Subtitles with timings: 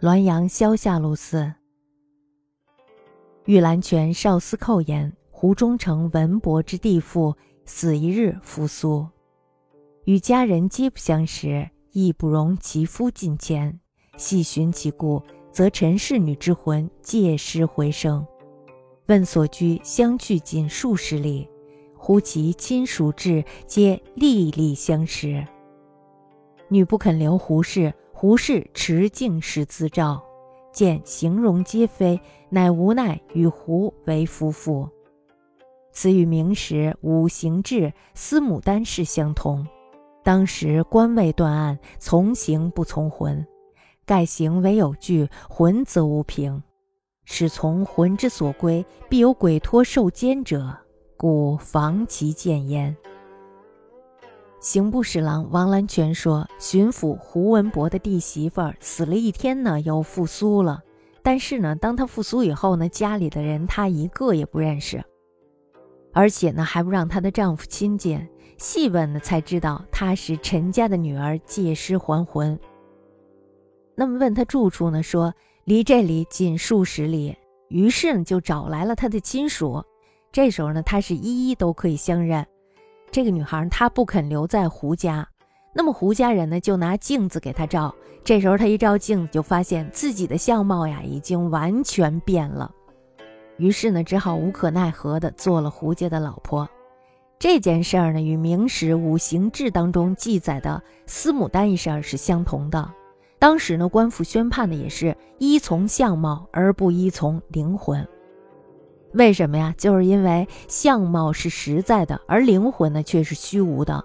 [0.00, 1.52] 滦阳萧下路寺，
[3.44, 7.36] 玉兰泉少司寇言：胡中丞文博之弟妇，
[7.66, 9.06] 死一日复苏，
[10.04, 13.80] 与家人皆不相识，亦不容其夫近前。
[14.16, 18.24] 细寻其故，则陈氏女之魂借尸回生。
[19.08, 21.49] 问所居，相去仅数十里。
[22.00, 25.46] 乎其亲属至，皆历历相识。
[26.68, 27.92] 女不肯留胡氏。
[28.12, 30.22] 胡氏持镜时自照，
[30.72, 32.20] 见形容皆非，
[32.50, 34.86] 乃无奈与胡为夫妇。
[35.90, 39.66] 此与明时五行制司母丹氏相同。
[40.22, 43.46] 当时官位断案，从刑不从魂。
[44.04, 46.62] 盖行为有据，魂则无凭。
[47.24, 50.76] 使从魂之所归，必有鬼托受监者，
[51.20, 52.96] 故防其见焉。
[54.58, 60.80] 刑部侍郎王兰泉说：“巡抚胡文博的弟媳妇儿死了一天呢，又复苏了。
[61.22, 65.04] 但是呢，当他复苏以后呢，家里的人他一个也不认识，
[66.14, 68.26] 而且呢，还不让她的丈夫亲近。
[68.56, 72.58] 细问呢，才知道她是陈家的女儿，借尸还魂。
[73.94, 77.36] 那么问他住处呢，说离这里仅数十里。
[77.68, 79.84] 于是呢，就找来了他的亲属。
[80.32, 82.46] 这时候呢，他是一一都可以相认。”
[83.10, 85.28] 这个女孩她不肯留在胡家，
[85.74, 87.92] 那么胡家人呢就拿镜子给她照。
[88.22, 92.70] 这时候她一照镜子，就发现自己的相貌呀已经完全变了。
[93.56, 96.68] 于是呢，只好无可奈何的做了胡家的老婆。
[97.38, 102.88] 这件事儿呢，与明史五行志当中记载的司母丹一事是相同的。
[103.38, 108.06] 当时呢，官府宣判的也是依从相貌而不依从灵魂。
[109.12, 109.74] 为什么呀？
[109.76, 114.04] 就是因为相貌是实在的，而灵魂呢却是虚无的。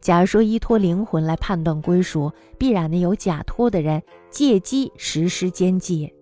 [0.00, 6.12] 假如说依托灵魂来判断归属，必然呢有假托的人借机实施奸计，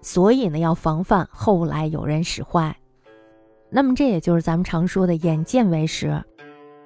[0.00, 2.76] 所以呢要防范后来有人使坏。
[3.70, 6.20] 那么这也就是咱们常说的眼见为实。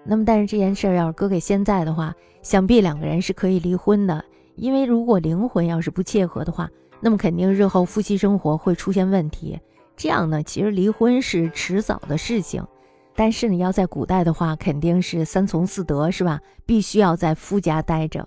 [0.04, 4.22] 那么但是这件事要是搁给现在的话，想必两个人是可以离婚的，
[4.54, 9.58] 因为如果灵魂要是不切合的话，那么肯定日后夫妻生活会出现问题。
[9.96, 12.64] 这样呢，其实离婚是迟早的事情，
[13.14, 16.40] 但是呢，要在古代的话，肯定是三从四德，是吧？
[16.66, 18.26] 必须要在夫家待着。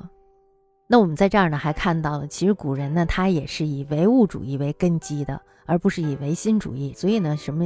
[0.88, 6.92] 那我们在这儿呢，还看到了，其实古人呢，他也是以唯物主义为根基的，而不是以唯心主义。
[6.96, 7.64] 所以呢，什么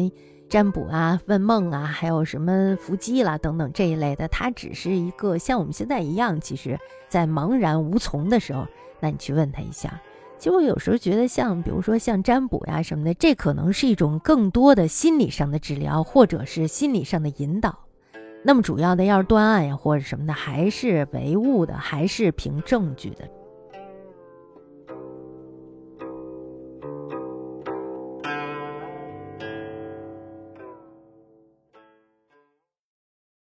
[0.50, 6.78] 占卜啊、问梦啊，还有什么伏击啦等等这一类的，它只是一个像我们现在一样，其实
[7.08, 8.68] 在茫然无从的时候，
[9.00, 10.02] 那你去问他一下。
[10.44, 17.74] 其实我有时候觉得，像比如说像占卜呀什么的，这可能是一种更多的心理上的治疗，或者是心理上的引导。
[18.44, 23.20] 那么主要的要是断案呀或者什么的，还是唯物的，还是凭证据的。